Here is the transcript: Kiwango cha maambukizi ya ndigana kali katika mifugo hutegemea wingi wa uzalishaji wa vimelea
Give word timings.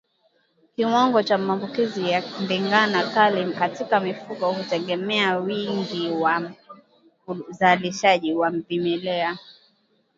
Kiwango 0.75 1.23
cha 1.23 1.37
maambukizi 1.37 2.09
ya 2.09 2.23
ndigana 2.41 3.03
kali 3.13 3.53
katika 3.53 3.99
mifugo 3.99 4.51
hutegemea 4.51 5.37
wingi 5.37 6.09
wa 6.09 6.51
uzalishaji 7.47 8.33
wa 8.33 8.49
vimelea 8.49 9.37